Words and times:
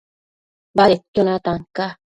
Badedquio 0.77 1.23
natan 1.29 1.61
ca 1.75 1.87